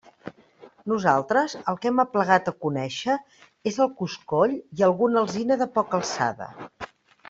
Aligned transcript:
Nosaltres 0.93 1.55
el 1.73 1.77
que 1.83 1.91
hem 1.91 2.01
aplegat 2.05 2.51
a 2.51 2.55
conéixer 2.67 3.19
és 3.73 3.79
el 3.89 3.95
coscoll 4.03 4.59
i 4.61 4.85
alguna 4.91 5.25
alzina 5.27 5.63
de 5.65 5.73
poca 5.81 6.01
alçada. 6.05 6.55